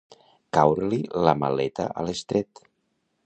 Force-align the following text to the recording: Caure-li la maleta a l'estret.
Caure-li 0.57 0.99
la 1.27 1.35
maleta 1.43 1.87
a 1.91 2.05
l'estret. 2.09 2.65